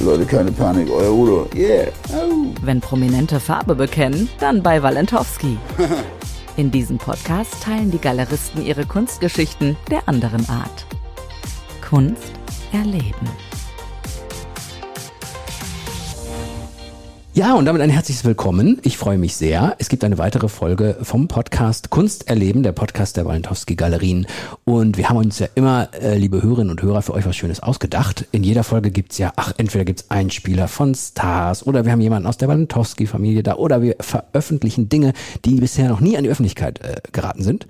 [0.00, 1.48] Leute, keine Panik, euer Udo.
[1.54, 1.88] Yeah.
[2.62, 5.56] Wenn Prominente Farbe bekennen, dann bei Walentowski.
[6.56, 10.86] In diesem Podcast teilen die Galeristen ihre Kunstgeschichten der anderen Art.
[11.88, 12.32] Kunst
[12.72, 13.28] erleben.
[17.36, 18.78] Ja, und damit ein herzliches Willkommen.
[18.84, 19.74] Ich freue mich sehr.
[19.80, 24.28] Es gibt eine weitere Folge vom Podcast Kunst erleben, der Podcast der Walentowski Galerien.
[24.62, 27.58] Und wir haben uns ja immer, äh, liebe Hörerinnen und Hörer, für euch was Schönes
[27.58, 28.24] ausgedacht.
[28.30, 32.00] In jeder Folge gibt's ja, ach, entweder gibt's einen Spieler von Stars oder wir haben
[32.00, 35.12] jemanden aus der Walentowski-Familie da oder wir veröffentlichen Dinge,
[35.44, 37.66] die bisher noch nie an die Öffentlichkeit äh, geraten sind.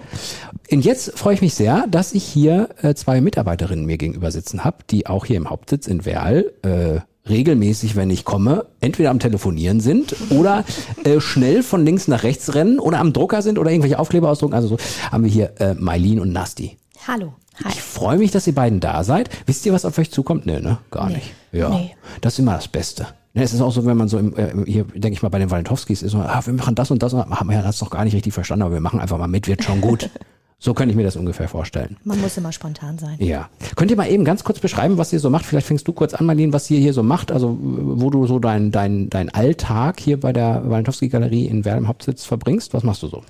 [0.71, 4.62] Und jetzt freue ich mich sehr, dass ich hier äh, zwei Mitarbeiterinnen mir gegenüber sitzen
[4.62, 9.19] habe, die auch hier im Hauptsitz in Werl äh, regelmäßig, wenn ich komme, entweder am
[9.19, 10.64] Telefonieren sind oder
[11.05, 14.55] äh, schnell von links nach rechts rennen oder am Drucker sind oder irgendwelche Aufkleber ausdrucken.
[14.55, 14.77] Also so
[15.11, 16.77] haben wir hier äh, Mailin und Nasti.
[17.06, 17.34] Hallo.
[17.64, 17.70] Hi.
[17.70, 19.31] Ich freue mich, dass ihr beiden da seid.
[19.47, 20.44] Wisst ihr, was auf euch zukommt?
[20.44, 20.78] Nee, ne?
[20.91, 21.14] Gar Nee.
[21.16, 21.34] nicht.
[21.53, 21.69] Ja.
[21.70, 21.94] Nee.
[22.20, 23.06] Das ist immer das Beste.
[23.33, 25.38] Ne, es ist auch so, wenn man so im, äh, hier, denke ich mal, bei
[25.38, 27.81] den Walentowskis ist so, ah, wir machen das und das und haben wir ja das
[27.81, 30.11] noch gar nicht richtig verstanden, aber wir machen einfach mal mit, wird schon gut.
[30.58, 31.97] so könnte ich mir das ungefähr vorstellen.
[32.05, 33.16] Man muss immer spontan sein.
[33.19, 33.50] Ja.
[33.77, 35.44] Könnt ihr mal eben ganz kurz beschreiben, was ihr so macht?
[35.44, 38.38] Vielleicht fängst du kurz an, Marlene, was ihr hier so macht, also wo du so
[38.38, 42.72] dein, dein, dein Alltag hier bei der Walentowski-Galerie in Werl im Hauptsitz verbringst.
[42.72, 43.22] Was machst du so?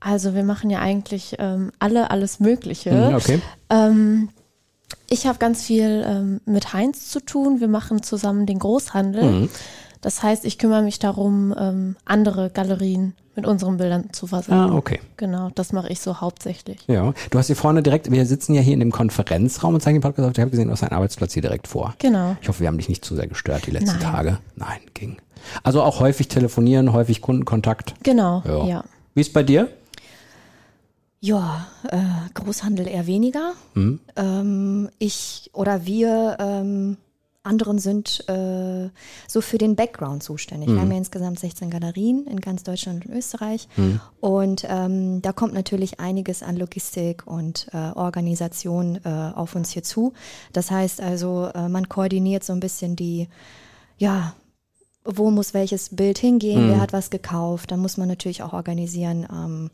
[0.00, 2.92] Also wir machen ja eigentlich ähm, alle alles Mögliche.
[2.92, 3.40] Mhm, okay.
[3.70, 4.28] Ähm,
[5.08, 7.60] ich habe ganz viel ähm, mit Heinz zu tun.
[7.60, 9.22] Wir machen zusammen den Großhandel.
[9.22, 9.48] Mhm.
[10.00, 14.54] Das heißt, ich kümmere mich darum, ähm, andere Galerien mit unseren Bildern zu versehen.
[14.54, 15.00] Ah, okay.
[15.16, 16.78] Genau, das mache ich so hauptsächlich.
[16.86, 17.12] Ja.
[17.30, 20.02] Du hast hier vorne direkt, wir sitzen ja hier in dem Konferenzraum und zeigen den
[20.02, 20.32] Podcast auf.
[20.34, 21.94] Ich habe gesehen, du hast deinen Arbeitsplatz hier direkt vor.
[21.98, 22.36] Genau.
[22.40, 24.12] Ich hoffe, wir haben dich nicht zu sehr gestört die letzten Nein.
[24.12, 24.38] Tage.
[24.54, 25.18] Nein, ging.
[25.62, 27.94] Also auch häufig telefonieren, häufig Kundenkontakt.
[28.02, 28.64] Genau, Ja.
[28.64, 28.84] ja.
[29.14, 29.68] Wie ist bei dir?
[31.20, 31.98] Ja, äh,
[32.34, 33.52] Großhandel eher weniger.
[33.74, 34.00] Hm?
[34.16, 36.96] Ähm, ich oder wir ähm,
[37.46, 38.90] anderen sind äh,
[39.28, 40.68] so für den Background zuständig.
[40.68, 43.68] Wir haben ja insgesamt 16 Galerien in ganz Deutschland und Österreich.
[44.20, 49.82] Und ähm, da kommt natürlich einiges an Logistik und äh, Organisation äh, auf uns hier
[49.82, 50.12] zu.
[50.52, 53.28] Das heißt also, äh, man koordiniert so ein bisschen die,
[53.96, 54.34] ja,
[55.04, 57.70] wo muss welches Bild hingehen, wer hat was gekauft.
[57.70, 59.70] Da muss man natürlich auch organisieren, ähm,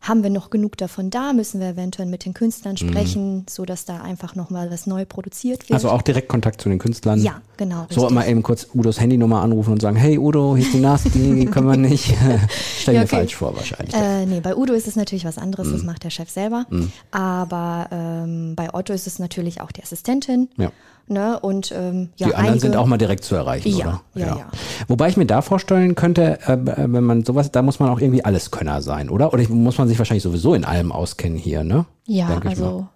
[0.00, 3.84] haben wir noch genug davon da, müssen wir eventuell mit den Künstlern sprechen, so dass
[3.84, 5.72] da einfach nochmal was neu produziert wird.
[5.74, 7.20] Also auch direkt Kontakt zu den Künstlern.
[7.20, 8.14] Ja, genau, So richtig.
[8.14, 11.66] mal eben kurz Udos Handynummer anrufen und sagen, hey Udo, hier ist die Nasti, können
[11.66, 12.14] wir nicht.
[12.78, 13.16] Stell Ja, mir okay.
[13.16, 13.92] falsch vor wahrscheinlich.
[13.94, 15.72] Äh, nee, bei Udo ist es natürlich was anderes, Mhm.
[15.72, 16.64] das macht der Chef selber.
[17.10, 20.48] Aber ähm, bei Otto ist es natürlich auch die Assistentin.
[20.56, 20.70] Ja.
[21.10, 21.38] Ne?
[21.40, 24.26] Und ähm, ja, die anderen einige, sind auch mal direkt zu erreichen, Ja, oder?
[24.26, 24.46] ja, ja.
[24.88, 28.24] Wobei ich mir da vorstellen könnte, äh, wenn man sowas, da muss man auch irgendwie
[28.24, 29.32] Alleskönner sein, oder?
[29.32, 31.86] Oder muss man sich wahrscheinlich sowieso in allem auskennen hier, ne?
[32.06, 32.86] Ja, Denk also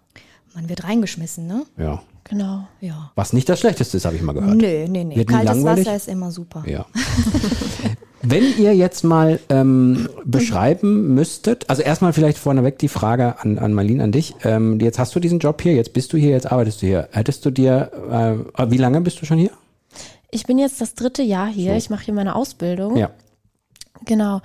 [0.55, 1.65] Man wird reingeschmissen, ne?
[1.79, 2.03] Ja.
[2.25, 2.67] genau.
[2.81, 3.11] Ja.
[3.15, 4.57] Was nicht das Schlechteste ist, habe ich mal gehört.
[4.57, 5.17] Nee, nee, nee.
[5.17, 5.65] Wird Kaltes?
[5.65, 6.63] Wasser ist immer super.
[6.67, 6.85] Ja.
[8.23, 13.73] Wenn ihr jetzt mal ähm, beschreiben müsstet, also erstmal vielleicht vorneweg die Frage an, an
[13.73, 14.35] Marlene, an dich.
[14.45, 17.09] Ähm, jetzt hast du diesen Job hier, jetzt bist du hier, jetzt arbeitest du hier.
[17.11, 17.91] Hättest du dir,
[18.57, 19.51] äh, wie lange bist du schon hier?
[20.31, 21.77] Ich bin jetzt das dritte Jahr hier.
[21.77, 22.97] Ich mache hier meine Ausbildung.
[22.97, 23.11] Ja.
[24.05, 24.41] Genau.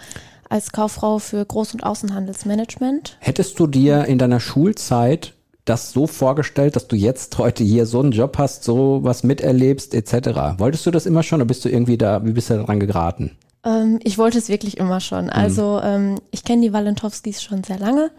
[0.50, 3.18] Als Kauffrau für Groß- und Außenhandelsmanagement.
[3.20, 5.34] Hättest du dir in deiner Schulzeit
[5.66, 9.94] das so vorgestellt, dass du jetzt heute hier so einen Job hast, so was miterlebst,
[9.94, 10.58] etc.
[10.58, 12.80] Wolltest du das immer schon oder bist du irgendwie da, wie bist du da dran
[12.80, 13.38] geraten?
[13.68, 15.30] Ähm, ich wollte es wirklich immer schon.
[15.30, 18.12] Also ähm, ich kenne die Walentowskis schon sehr lange.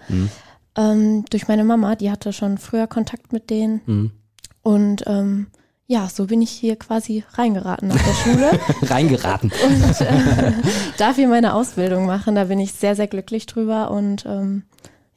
[0.76, 4.12] Ähm, durch meine Mama, die hatte schon früher Kontakt mit denen.
[4.62, 5.46] Und ähm,
[5.86, 8.50] ja, so bin ich hier quasi reingeraten nach der Schule
[8.82, 9.50] Reingeraten.
[9.66, 10.52] und äh,
[10.98, 12.34] darf hier meine Ausbildung machen.
[12.34, 14.64] Da bin ich sehr, sehr glücklich drüber und ähm,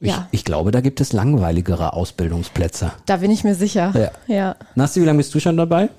[0.00, 2.92] ja, Ich, ich glaube, da gibt es langweiligere Ausbildungsplätze.
[3.04, 3.92] da bin ich mir sicher.
[4.28, 4.34] Ja.
[4.34, 4.56] ja.
[4.74, 5.90] Nasti, wie lange bist du schon dabei?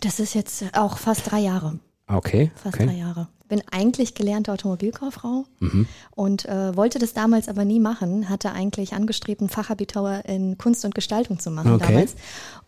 [0.00, 1.78] Das ist jetzt auch fast drei Jahre.
[2.06, 2.50] Okay.
[2.54, 2.86] Fast okay.
[2.86, 3.28] drei Jahre.
[3.48, 5.86] Bin eigentlich gelernte Automobilkauffrau Mhm.
[6.14, 8.28] und äh, wollte das damals aber nie machen.
[8.28, 11.86] Hatte eigentlich angestrebt, einen Fachabitur in Kunst und Gestaltung zu machen Okay.
[11.88, 12.14] damals.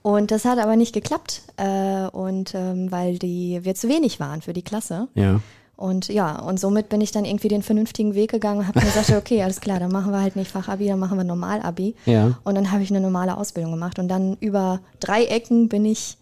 [0.03, 1.43] Und das hat aber nicht geklappt.
[1.57, 5.09] Äh, und ähm, weil die wir zu wenig waren für die Klasse.
[5.15, 5.41] Ja.
[5.77, 8.87] Und ja, und somit bin ich dann irgendwie den vernünftigen Weg gegangen und habe mir
[8.87, 11.95] gesagt, okay, alles klar, dann machen wir halt nicht Fachabi, dann machen wir Normalabi.
[12.07, 12.39] Ja.
[12.45, 13.99] Und dann habe ich eine normale Ausbildung gemacht.
[13.99, 16.17] Und dann über drei Ecken bin ich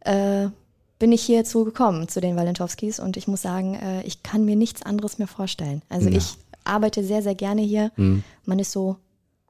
[0.00, 0.48] äh,
[0.98, 3.00] bin ich hierzu gekommen, zu den Walentowskis.
[3.00, 5.82] Und ich muss sagen, äh, ich kann mir nichts anderes mehr vorstellen.
[5.88, 6.16] Also Ja.
[6.18, 6.34] ich
[6.64, 7.90] arbeite sehr, sehr gerne hier.
[7.96, 8.22] Mhm.
[8.44, 8.96] Man ist so,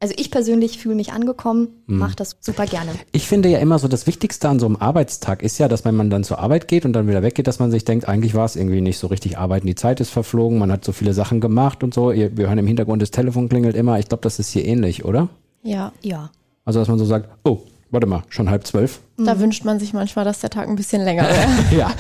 [0.01, 1.99] also ich persönlich fühle mich angekommen, Mhm.
[1.99, 2.91] mache das super gerne.
[3.13, 5.95] Ich finde ja immer so, das Wichtigste an so einem Arbeitstag ist ja, dass wenn
[5.95, 8.45] man dann zur Arbeit geht und dann wieder weggeht, dass man sich denkt, eigentlich war
[8.45, 11.41] es irgendwie nicht so richtig arbeiten, die Zeit ist verflogen, man hat so viele Sachen
[11.41, 12.11] gemacht und so.
[12.13, 13.99] Wir hören im Hintergrund, das Telefon klingelt immer.
[13.99, 15.29] Ich glaube, das ist hier ähnlich, oder?
[15.63, 16.31] Ja, Ja.
[16.67, 17.61] Also, dass man so sagt, oh,
[17.91, 19.01] warte mal, schon halb zwölf.
[19.17, 21.23] da wünscht man sich manchmal, dass der Tag ein bisschen länger
[21.71, 21.77] wäre.
[21.77, 21.91] ja.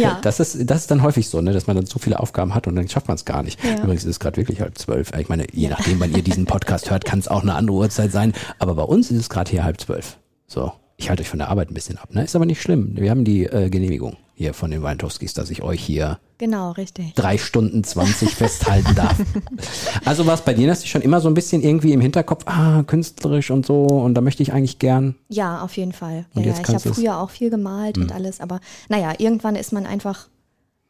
[0.00, 0.18] Ja.
[0.22, 2.66] Das ist, das ist dann häufig so, ne, dass man dann so viele Aufgaben hat
[2.66, 3.62] und dann schafft man es gar nicht.
[3.64, 3.76] Ja.
[3.82, 5.12] Übrigens ist es gerade wirklich halb zwölf.
[5.18, 8.12] Ich meine, je nachdem, wann ihr diesen Podcast hört, kann es auch eine andere Uhrzeit
[8.12, 8.32] sein.
[8.58, 10.18] Aber bei uns ist es gerade hier halb zwölf.
[10.46, 10.72] So.
[10.98, 12.24] Ich halte euch von der Arbeit ein bisschen ab, ne?
[12.24, 12.92] Ist aber nicht schlimm.
[12.96, 17.14] Wir haben die äh, Genehmigung hier von den Weintovskis, dass ich euch hier Genau, richtig.
[17.14, 19.16] drei Stunden zwanzig festhalten darf.
[20.04, 22.44] Also war es bei dir, dass die schon immer so ein bisschen irgendwie im Hinterkopf,
[22.46, 25.16] ah, künstlerisch und so, und da möchte ich eigentlich gern.
[25.28, 26.26] Ja, auf jeden Fall.
[26.34, 29.56] Und Ja, jetzt ja, ich habe früher auch viel gemalt und alles, aber naja, irgendwann
[29.56, 30.28] ist man einfach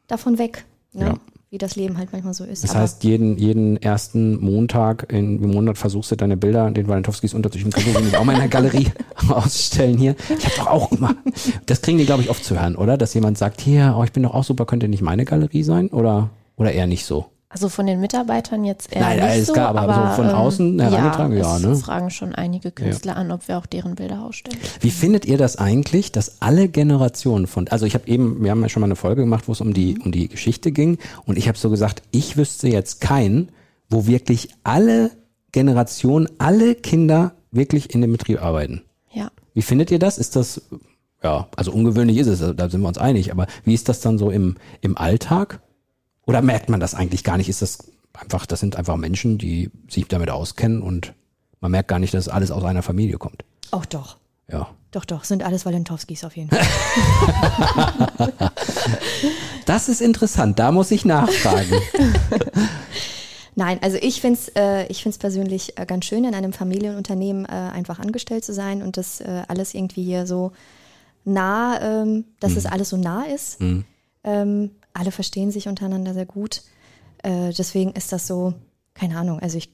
[0.07, 1.05] davon weg, ne?
[1.05, 1.13] Ja.
[1.49, 2.63] Wie das Leben halt manchmal so ist.
[2.63, 6.87] Das aber heißt, jeden, jeden ersten Montag in, im Monat versuchst du deine Bilder den
[6.87, 7.71] Walentowskis unterzuschieben.
[7.71, 8.87] Können wir auch mal in der Galerie
[9.29, 10.15] ausstellen hier.
[10.37, 11.15] Ich habe doch auch immer.
[11.65, 12.97] Das kriegen die, glaube ich, oft zu hören, oder?
[12.97, 15.87] Dass jemand sagt, hier, oh, ich bin doch auch super, könnte nicht meine Galerie sein?
[15.89, 17.27] Oder, oder eher nicht so?
[17.49, 20.79] Also von den Mitarbeitern jetzt eher Nein, nicht alles so, klar, aber so von außen
[20.81, 21.75] herangetragen, ja, es ne?
[21.77, 24.59] fragen schon einige Künstler an, ob wir auch deren Bilder ausstellen.
[24.81, 28.61] Wie findet ihr das eigentlich, dass alle Generationen von, also ich habe eben, wir haben
[28.61, 31.37] ja schon mal eine Folge gemacht, wo es um die, um die Geschichte ging und
[31.37, 33.49] ich habe so gesagt, ich wüsste jetzt keinen,
[33.89, 35.11] wo wirklich alle
[35.53, 38.81] Generationen, alle Kinder wirklich in dem Betrieb arbeiten.
[39.13, 39.31] Ja.
[39.53, 40.17] Wie findet ihr das?
[40.17, 40.61] Ist das,
[41.23, 44.17] ja, also ungewöhnlich ist es, da sind wir uns einig, aber wie ist das dann
[44.17, 45.61] so im, im Alltag?
[46.27, 47.49] Oder merkt man das eigentlich gar nicht?
[47.49, 47.79] Ist das
[48.13, 51.13] einfach, das sind einfach Menschen, die sich damit auskennen und
[51.61, 53.43] man merkt gar nicht, dass alles aus einer Familie kommt.
[53.71, 54.17] auch doch.
[54.49, 54.67] Ja.
[54.91, 56.49] Doch, doch, sind alles Walentowskis auf jeden
[58.17, 58.33] Fall.
[59.65, 61.81] Das ist interessant, da muss ich nachfragen.
[63.55, 67.45] Nein, also ich finde es äh, ich find's persönlich äh, ganz schön, in einem Familienunternehmen
[67.45, 70.53] äh, einfach angestellt zu sein und das äh, alles irgendwie hier so
[71.25, 73.59] nah, ähm, dass es alles so nah ist.
[74.23, 76.61] Ähm, alle verstehen sich untereinander sehr gut.
[77.23, 78.53] Äh, deswegen ist das so,
[78.93, 79.69] keine Ahnung, also ich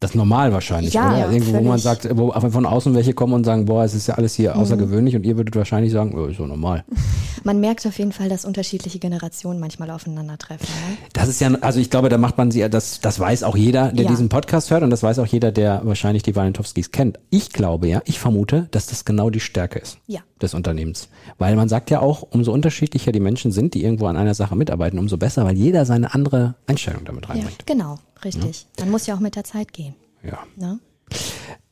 [0.00, 1.18] Das ist normal wahrscheinlich, Ja, oder?
[1.18, 4.06] ja, Irgendwo, wo man sagt, wo von außen welche kommen und sagen, boah, es ist
[4.06, 6.84] ja alles hier außergewöhnlich und ihr würdet wahrscheinlich sagen, oh, ist so normal.
[7.46, 10.66] Man merkt auf jeden Fall, dass unterschiedliche Generationen manchmal aufeinandertreffen.
[10.66, 10.96] Ne?
[11.12, 13.92] Das ist ja, also ich glaube, da macht man sie, das, das weiß auch jeder,
[13.92, 14.10] der Ja.
[14.10, 17.20] diesen Podcast hört und das weiß auch jeder, der wahrscheinlich die Walentowskis kennt.
[17.30, 20.22] Ich glaube ja, ich vermute, dass das genau die Stärke ist Ja.
[20.42, 21.08] des Unternehmens.
[21.38, 24.56] Weil man sagt ja auch, umso unterschiedlicher die Menschen sind, die irgendwo an einer Sache
[24.56, 27.64] mitarbeiten, umso besser, weil jeder seine andere Einstellung damit reinbringt.
[27.64, 28.66] Genau, richtig.
[28.80, 29.94] Man muss ja auch mit der Zeit gehen.
[30.24, 30.40] Ja.
[30.56, 30.80] Ne?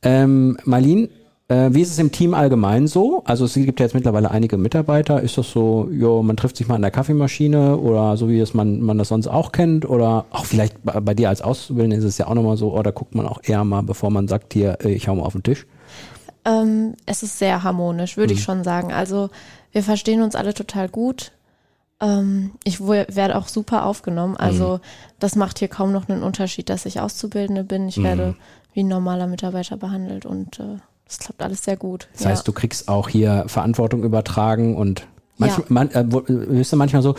[0.02, 1.08] Ähm, Marlene,
[1.54, 3.22] äh, wie ist es im Team allgemein so?
[3.24, 5.20] Also es gibt ja jetzt mittlerweile einige Mitarbeiter.
[5.20, 8.54] Ist das so, jo, man trifft sich mal an der Kaffeemaschine oder so wie es
[8.54, 9.88] man, man das sonst auch kennt?
[9.88, 12.92] Oder auch vielleicht bei, bei dir als Auszubildende ist es ja auch nochmal so, oder
[12.92, 15.66] guckt man auch eher mal, bevor man sagt, hier, ich hau mal auf den Tisch?
[16.44, 18.92] Ähm, es ist sehr harmonisch, würde ich schon sagen.
[18.92, 19.30] Also
[19.72, 21.32] wir verstehen uns alle total gut.
[22.00, 24.36] Ähm, ich werde auch super aufgenommen.
[24.36, 24.80] Also
[25.20, 27.88] das macht hier kaum noch einen Unterschied, dass ich Auszubildende bin.
[27.88, 28.34] Ich werde
[28.72, 30.78] wie ein normaler Mitarbeiter behandelt und äh,
[31.14, 32.08] das klappt alles sehr gut.
[32.14, 35.06] Das heißt, du kriegst auch hier Verantwortung übertragen und
[35.36, 37.14] manchmal, man, äh, bist du manchmal so,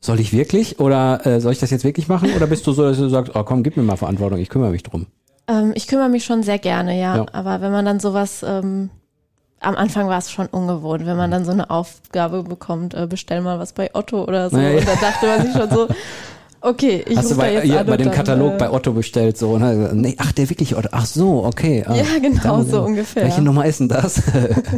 [0.00, 2.30] soll ich wirklich oder äh, soll ich das jetzt wirklich machen?
[2.34, 4.70] Oder bist du so, dass du sagst, oh komm, gib mir mal Verantwortung, ich kümmere
[4.70, 5.06] mich drum?
[5.48, 7.16] Ähm, ich kümmere mich schon sehr gerne, ja.
[7.16, 7.26] Ja.
[7.32, 8.90] Aber wenn man dann sowas, ähm,
[9.60, 13.40] am Anfang war es schon ungewohnt, wenn man dann so eine Aufgabe bekommt, äh, bestell
[13.40, 14.58] mal was bei Otto oder so.
[14.58, 14.78] Ja, ja.
[14.78, 15.88] Und da dachte man sich schon so,
[16.60, 18.92] okay, ich Hast du bei, jetzt hier, an bei dem dann, Katalog äh, bei Otto
[18.92, 19.58] bestellt so?
[19.58, 19.90] Ne?
[19.94, 20.88] Nee, ach, der wirklich Otto.
[20.92, 21.84] Ach so, okay.
[21.86, 23.22] Ah, Ja, genau, dann, so äh, ungefähr.
[23.24, 24.22] Welche Nummer ist denn das?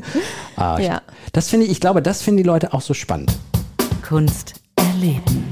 [0.57, 1.03] ah, ich- Ja.
[1.33, 3.33] Das finde ich, ich glaube, das finden die Leute auch so spannend.
[4.07, 5.45] Kunst erleben.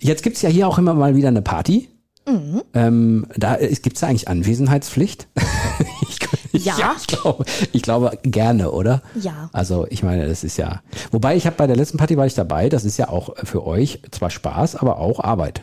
[0.00, 1.88] Jetzt gibt's ja hier auch immer mal wieder eine Party.
[2.28, 2.62] Mhm.
[2.74, 5.26] Ähm, da gibt es eigentlich Anwesenheitspflicht?
[6.56, 6.94] ich, Ja.
[6.98, 9.02] ich, glaube, ich glaube gerne, oder?
[9.20, 9.50] Ja.
[9.52, 10.80] Also ich meine, das ist ja.
[11.10, 12.68] Wobei ich habe bei der letzten Party war ich dabei.
[12.68, 15.62] Das ist ja auch für euch zwar Spaß, aber auch Arbeit.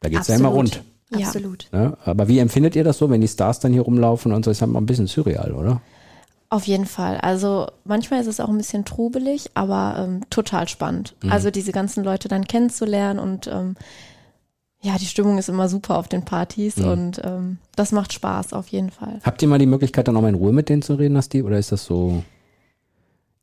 [0.00, 0.82] Da geht's ja immer rund.
[1.10, 1.26] Ja.
[1.26, 1.68] Absolut.
[1.72, 1.96] Ne?
[2.04, 4.50] Aber wie empfindet ihr das so, wenn die Stars dann hier rumlaufen und so?
[4.50, 5.80] Ist ja mal ein bisschen surreal, oder?
[6.48, 7.18] Auf jeden Fall.
[7.18, 11.14] Also manchmal ist es auch ein bisschen trubelig, aber ähm, total spannend.
[11.22, 11.32] Mhm.
[11.32, 13.74] Also diese ganzen Leute dann kennenzulernen und ähm,
[14.82, 16.84] ja, die Stimmung ist immer super auf den Partys Mhm.
[16.88, 19.20] und ähm, das macht Spaß auf jeden Fall.
[19.22, 21.42] Habt ihr mal die Möglichkeit, dann auch mal in Ruhe mit denen zu reden, Nasti?
[21.42, 22.22] Oder ist das so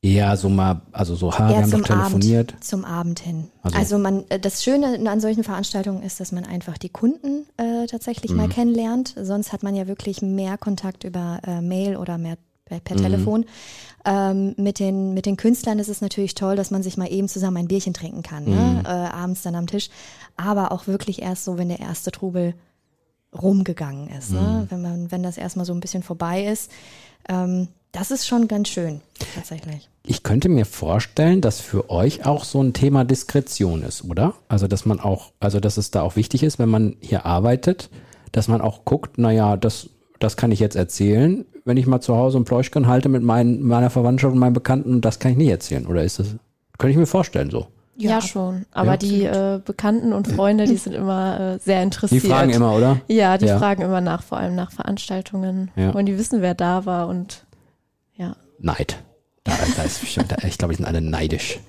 [0.02, 2.52] eher so mal, also so, ha, wir haben doch telefoniert?
[2.54, 3.50] Abend, zum Abend hin.
[3.64, 7.46] Also- Also, man, äh, das Schöne an solchen Veranstaltungen ist, dass man einfach die Kunden
[7.58, 8.38] äh, tatsächlich Mhm.
[8.38, 9.14] mal kennenlernt.
[9.22, 12.38] Sonst hat man ja wirklich mehr Kontakt über äh, Mail oder mehr
[12.70, 13.46] per, per Telefon.
[14.06, 17.28] Ähm, mit, den, mit den Künstlern ist es natürlich toll, dass man sich mal eben
[17.28, 18.84] zusammen ein Bierchen trinken kann, ne?
[18.86, 19.90] äh, abends dann am Tisch.
[20.38, 22.54] Aber auch wirklich erst so, wenn der erste Trubel
[23.40, 24.32] rumgegangen ist.
[24.32, 24.68] Ne?
[24.70, 26.72] Wenn, man, wenn das erstmal so ein bisschen vorbei ist.
[27.28, 29.02] Ähm, das ist schon ganz schön,
[29.34, 29.90] tatsächlich.
[30.04, 34.36] Ich könnte mir vorstellen, dass für euch auch so ein Thema Diskretion ist, oder?
[34.48, 37.90] Also, dass man auch, also, dass es da auch wichtig ist, wenn man hier arbeitet,
[38.32, 42.16] dass man auch guckt, naja, das, das kann ich jetzt erzählen, wenn ich mal zu
[42.16, 45.50] Hause ein Pläuschchen halte mit meinen, meiner Verwandtschaft und meinen Bekannten, das kann ich nicht
[45.50, 46.36] erzählen, oder ist das,
[46.78, 47.68] könnte ich mir vorstellen so?
[47.98, 48.66] Ja, Ja, schon.
[48.72, 48.98] Aber Ja.
[48.98, 52.24] die äh, Bekannten und Freunde, die sind immer äh, sehr Die interessiert.
[52.26, 53.02] fragen immer, oder?
[53.08, 53.58] Ja, die Ja.
[53.60, 55.70] fragen immer nach, vor allem nach Veranstaltungen.
[55.76, 55.94] Ja.
[55.94, 57.46] Wollen die wissen, wer da war und
[58.16, 58.36] ja.
[58.60, 59.04] Neid.
[59.44, 61.60] Da, da ist bestimmt, ich glaube, die sind alle neidisch,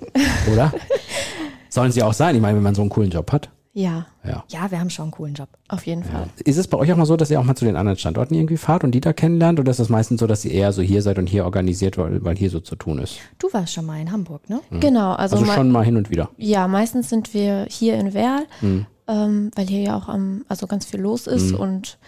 [0.52, 0.72] oder?
[1.68, 2.34] Sollen sie auch sein?
[2.36, 3.48] Ich meine, wenn man so einen coolen Job hat.
[3.72, 4.42] Ja, Ja.
[4.48, 5.48] Ja, wir haben schon einen coolen Job.
[5.68, 6.26] auf jeden Fall.
[6.44, 8.34] Ist es bei euch auch mal so, dass ihr auch mal zu den anderen Standorten
[8.34, 9.60] irgendwie fahrt und die da kennenlernt?
[9.60, 12.24] Oder ist das meistens so, dass ihr eher so hier seid und hier organisiert, weil,
[12.24, 13.18] weil hier so zu tun ist?
[13.38, 14.60] Du warst schon mal in Hamburg, ne?
[14.80, 16.30] Genau, also, Also schon mal hin und wieder.
[16.36, 18.86] ja, meistens sind wir hier in Werl, Hm.
[19.06, 21.98] ähm, weil hier ja auch am, also ganz viel los ist und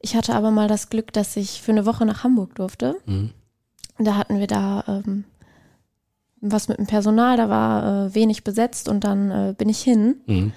[0.00, 2.96] ich hatte aber mal das Glück, dass ich für eine Woche nach Hamburg durfte.
[3.06, 3.30] Hm.
[4.00, 5.22] Da hatten wir da ähm,
[6.40, 10.16] was mit dem Personal, da war äh, wenig besetzt und dann äh, bin ich hin
[10.26, 10.52] Mhm.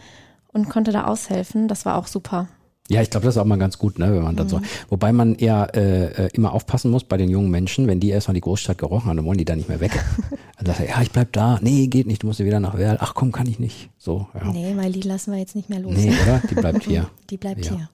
[0.53, 1.67] Und konnte da aushelfen.
[1.67, 2.48] Das war auch super.
[2.89, 4.60] Ja, ich glaube, das ist auch mal ganz gut, ne, wenn man dann so.
[4.89, 8.41] Wobei man eher äh, immer aufpassen muss bei den jungen Menschen, wenn die erstmal die
[8.41, 9.91] Großstadt gerochen haben, dann wollen die da nicht mehr weg.
[10.57, 11.60] dann sagt er, ja, ich bleib da.
[11.62, 12.98] Nee, geht nicht, du musst wieder nach Werl.
[13.00, 13.89] Ach komm, kann ich nicht.
[13.98, 14.51] So, ja.
[14.51, 15.95] Nee, Nee, weil die lassen wir jetzt nicht mehr los.
[15.95, 16.41] oder?
[16.50, 17.07] Die bleibt hier.
[17.29, 17.72] Die bleibt Ja.
[17.72, 17.89] hier.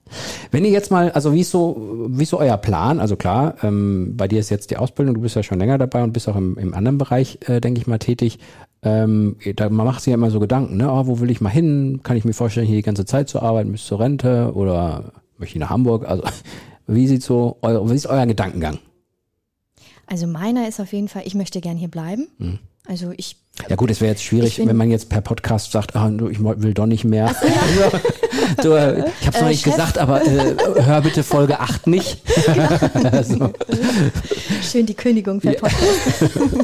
[0.50, 2.98] Wenn ihr jetzt mal, also wie ist so, wie ist so euer Plan?
[2.98, 6.02] Also klar, ähm, bei dir ist jetzt die Ausbildung, du bist ja schon länger dabei
[6.02, 8.40] und bist auch im, im anderen Bereich, äh, denke ich mal, tätig.
[8.82, 10.90] Ähm, da, man macht sich ja immer so Gedanken, ne?
[10.90, 12.00] Oh, wo will ich mal hin?
[12.02, 15.56] Kann ich mir vorstellen, hier die ganze Zeit zu arbeiten bis zur Rente oder möchte
[15.56, 16.08] ich nach Hamburg?
[16.08, 16.24] Also
[16.86, 18.78] wie sieht so euer, wie ist euer Gedankengang?
[20.06, 22.28] Also meiner ist auf jeden Fall, ich möchte gern hier bleiben.
[22.38, 22.58] Hm.
[22.86, 23.36] Also ich,
[23.68, 26.74] Ja gut, es wäre jetzt schwierig, wenn man jetzt per Podcast sagt, ah, ich will
[26.74, 27.28] doch nicht mehr.
[27.28, 27.98] Also,
[28.62, 29.72] du, äh, ich habe es noch Äh, nicht Chef.
[29.74, 32.22] gesagt, aber äh, hör bitte Folge 8 nicht.
[33.24, 33.52] so.
[34.62, 35.84] schön die Kündigung per Podcast.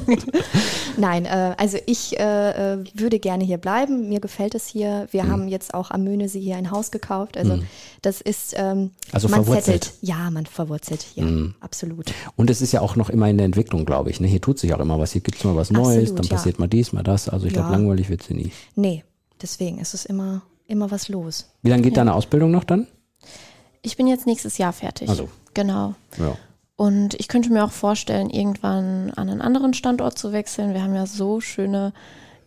[0.96, 4.08] Nein, äh, also ich äh, äh, würde gerne hier bleiben.
[4.08, 5.06] Mir gefällt es hier.
[5.10, 5.30] Wir Hm.
[5.30, 7.36] haben jetzt auch am Möhnesee hier ein Haus gekauft.
[7.36, 7.58] Also
[8.02, 9.84] das ist, ähm, Also man verwurzelt.
[9.84, 9.92] settelt.
[10.02, 11.52] Ja, man verwurzelt hier.
[11.60, 12.12] Absolut.
[12.36, 14.20] Und es ist ja auch noch immer in der Entwicklung, glaube ich.
[14.20, 14.26] Ne?
[14.28, 15.12] Hier tut sich auch immer was.
[15.12, 16.36] Hier gibt's mal was Neues, Absolut, dann ja.
[16.36, 17.28] passiert mal dies, mal das.
[17.28, 17.76] Also ich glaube, Ja.
[17.76, 18.52] langweilig wird sie nie.
[18.74, 19.04] Nee,
[19.42, 21.48] deswegen ist es immer, immer was los.
[21.62, 22.86] Wie lange geht deine Ausbildung noch dann?
[23.82, 25.08] Ich bin jetzt nächstes Jahr fertig.
[25.08, 25.28] Also.
[25.54, 25.94] Genau.
[26.18, 26.36] Ja.
[26.76, 30.74] Und ich könnte mir auch vorstellen, irgendwann an einen anderen Standort zu wechseln.
[30.74, 31.92] Wir haben ja so schöne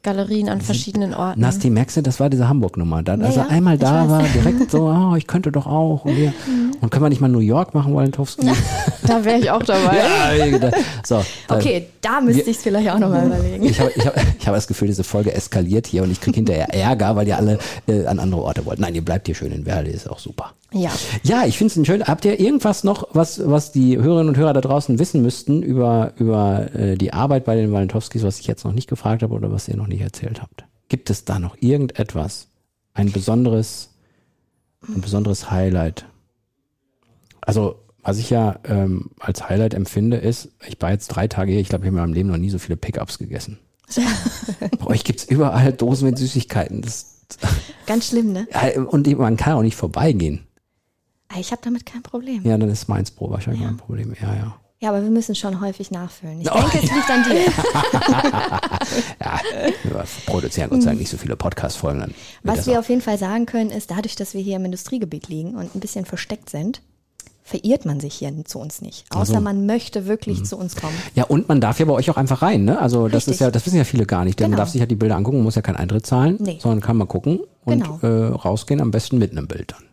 [0.01, 1.41] Galerien an verschiedenen Orten.
[1.41, 3.03] Nasti, merkst du, das war diese Hamburg-Nummer.
[3.03, 6.06] Da, als ja, er einmal da war, direkt so, oh, ich könnte doch auch.
[6.06, 6.34] Und, wir,
[6.79, 8.48] und können wir nicht mal New York machen, Walentowski?
[9.06, 9.98] Da wäre ich auch dabei.
[10.60, 10.72] Ja,
[11.03, 11.24] so.
[11.48, 13.65] da- Okay, da müsste ich es vielleicht auch nochmal überlegen.
[13.65, 16.36] Ich habe ich hab, ich hab das Gefühl, diese Folge eskaliert hier und ich kriege
[16.36, 18.79] hinterher Ärger, weil ihr alle äh, an andere Orte wollt.
[18.79, 20.53] Nein, ihr bleibt hier schön in Werle, ist auch super.
[20.72, 20.92] Ja.
[21.24, 22.04] Ja, ich finde es schön.
[22.04, 26.14] Habt ihr irgendwas noch, was, was die Hörerinnen und Hörer da draußen wissen müssten über,
[26.18, 29.52] über äh, die Arbeit bei den Walentowskis, was ich jetzt noch nicht gefragt habe oder
[29.52, 30.66] was ihr noch nicht erzählt habt?
[30.88, 32.48] Gibt es da noch irgendetwas?
[32.94, 33.90] Ein besonderes,
[34.88, 36.06] ein besonderes Highlight?
[37.42, 41.62] Also, was ich ja ähm, als Highlight empfinde, ist, ich war jetzt drei Tage hier,
[41.62, 43.60] ich glaube, ich habe in meinem Leben noch nie so viele Pickups gegessen.
[44.80, 46.82] Bei euch gibt's überall Dosen mit Süßigkeiten.
[46.82, 47.20] Das,
[47.86, 48.48] Ganz schlimm, ne?
[48.88, 50.42] und man kann auch nicht vorbeigehen.
[51.30, 52.44] Ah, Ich habe damit kein Problem.
[52.44, 54.14] Ja, dann ist Mainz Pro wahrscheinlich mein Problem.
[54.22, 54.56] Ja, ja.
[54.82, 56.40] Ja, aber wir müssen schon häufig nachfüllen.
[56.40, 57.52] Ich Oh, denke, es liegt an dir.
[59.20, 59.40] Ja,
[59.84, 62.14] wir produzieren Gott sei Dank nicht so viele Podcast-Folgen.
[62.44, 65.28] Was das wir auf jeden Fall sagen können, ist, dadurch, dass wir hier im Industriegebiet
[65.28, 66.82] liegen und ein bisschen versteckt sind,
[67.44, 69.06] verirrt man sich hier zu uns nicht.
[69.14, 70.06] Außer man möchte Mhm.
[70.06, 70.94] wirklich zu uns kommen.
[71.14, 72.80] Ja, und man darf ja bei euch auch einfach rein, ne?
[72.80, 73.34] Also das Richtig.
[73.34, 74.40] ist ja, das wissen ja viele gar nicht.
[74.40, 74.62] Denn man Genau.
[74.62, 76.60] darf sich ja die Bilder angucken, man muss ja keinen Eintritt zahlen, Nee.
[76.62, 78.00] sondern kann mal gucken und Genau.
[78.02, 79.84] äh, rausgehen, am besten mit einem Bild dann.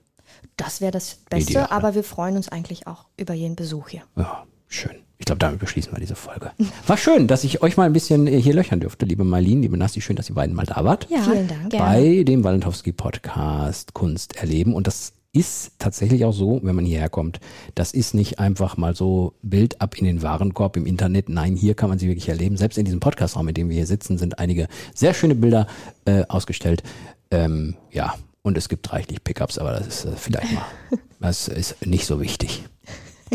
[0.56, 1.68] Das wäre das Beste, Ideal.
[1.70, 4.02] aber wir freuen uns eigentlich auch über jeden Besuch hier.
[4.16, 4.96] Ja, schön.
[5.18, 6.52] Ich glaube, damit beschließen wir diese Folge.
[6.86, 9.76] War schön, dass ich euch mal ein bisschen äh, hier löchern durfte, liebe Marlene, liebe
[9.76, 10.00] Nasti.
[10.00, 11.06] Schön, dass ihr beiden mal da wart.
[11.10, 11.70] Ja, Vielen Dank.
[11.70, 11.86] Gerne.
[11.86, 14.74] bei dem Walentowski Podcast Kunst erleben.
[14.74, 17.40] Und das ist tatsächlich auch so, wenn man hierher kommt.
[17.74, 21.28] Das ist nicht einfach mal so Bild ab in den Warenkorb im Internet.
[21.28, 22.56] Nein, hier kann man sie wirklich erleben.
[22.56, 25.66] Selbst in diesem Podcastraum, in dem wir hier sitzen, sind einige sehr schöne Bilder
[26.06, 26.82] äh, ausgestellt.
[27.30, 28.14] Ähm, ja,
[28.46, 30.64] und es gibt reichlich Pickups, aber das ist äh, vielleicht mal,
[31.20, 32.62] das ist nicht so wichtig.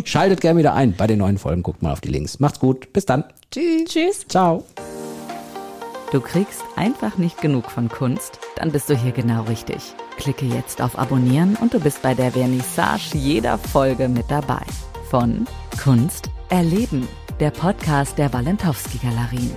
[0.06, 1.64] Schaltet gerne wieder ein bei den neuen Folgen.
[1.64, 2.40] Guckt mal auf die Links.
[2.40, 2.94] Macht's gut.
[2.94, 3.26] Bis dann.
[3.52, 3.90] Tschüss.
[3.90, 4.26] Tschüss.
[4.30, 4.64] Ciao.
[6.14, 8.40] Du kriegst einfach nicht genug von Kunst?
[8.56, 9.94] Dann bist du hier genau richtig.
[10.16, 14.62] Klicke jetzt auf Abonnieren und du bist bei der Vernissage jeder Folge mit dabei.
[15.10, 15.46] Von
[15.84, 17.06] Kunst erleben.
[17.42, 19.52] der Podcast der Walentowski Galerien.